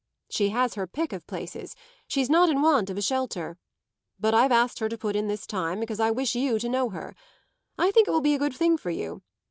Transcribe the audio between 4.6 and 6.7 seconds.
her to put in this time because I wish you to